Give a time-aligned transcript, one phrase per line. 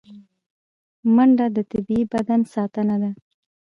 [1.15, 3.11] منډه د طبیعي بدن ساتنه ده